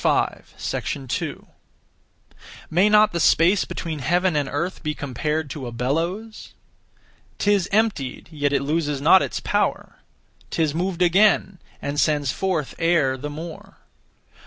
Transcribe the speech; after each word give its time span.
May 2.71 2.89
not 2.89 3.11
the 3.11 3.19
space 3.19 3.65
between 3.65 3.99
heaven 3.99 4.35
and 4.35 4.49
earth 4.49 4.81
be 4.81 4.95
compared 4.95 5.51
to 5.51 5.67
a 5.67 5.71
bellows? 5.71 6.55
'Tis 7.37 7.69
emptied, 7.71 8.27
yet 8.31 8.51
it 8.51 8.63
loses 8.63 8.99
not 8.99 9.21
its 9.21 9.39
power; 9.39 9.97
'Tis 10.49 10.73
moved 10.73 11.03
again, 11.03 11.59
and 11.83 11.99
sends 11.99 12.31
forth 12.31 12.73
air 12.79 13.15
the 13.15 13.29
more. 13.29 13.77